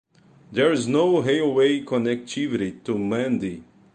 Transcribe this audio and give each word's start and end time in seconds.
There 0.51 0.71
is 0.71 0.87
no 0.87 1.21
railway 1.21 1.81
connectivity 1.83 2.83
to 2.85 2.97
Mandi. 2.97 3.63